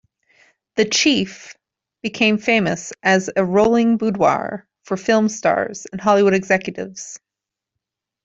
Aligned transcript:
The 0.77 0.85
"Chief" 0.85 1.53
became 2.01 2.39
famous 2.39 2.91
as 3.03 3.29
a 3.35 3.45
"rolling 3.45 3.97
boudoir" 3.97 4.67
for 4.81 4.97
film 4.97 5.29
stars 5.29 5.85
and 5.91 6.01
Hollywood 6.01 6.33
executives. 6.33 7.19